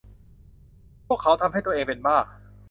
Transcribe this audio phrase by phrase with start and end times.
[1.07, 2.17] พวกเขาทำให้ตัวเองเป็นบ้า